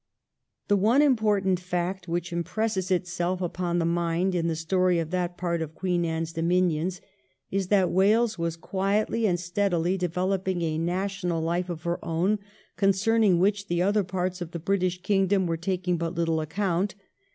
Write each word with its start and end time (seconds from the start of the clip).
The 0.67 0.75
one 0.75 1.03
important 1.03 1.59
fact 1.59 2.07
which 2.07 2.33
impresses 2.33 2.89
itself 2.89 3.39
upon 3.39 3.77
the 3.77 3.85
mind 3.85 4.33
in 4.33 4.47
the 4.47 4.55
story 4.55 4.97
of 4.97 5.11
that 5.11 5.37
part 5.37 5.61
of 5.61 5.75
Queen 5.75 6.03
Anne's 6.05 6.33
dominions, 6.33 7.01
is 7.51 7.67
that 7.67 7.91
Wales 7.91 8.35
was 8.35 8.55
quietly 8.57 9.27
and 9.27 9.39
steadily 9.39 9.99
developing 9.99 10.63
a 10.63 10.79
national 10.79 11.39
life 11.43 11.69
of 11.69 11.83
her 11.83 12.03
own 12.03 12.39
concerning 12.77 13.37
which 13.37 13.67
the 13.67 13.83
other 13.83 14.03
parts 14.03 14.41
of 14.41 14.53
the 14.53 14.57
British 14.59 15.03
kingdom 15.03 15.45
were 15.45 15.55
taking 15.55 15.97
but 15.97 16.15
little 16.15 16.41
account. 16.41 16.95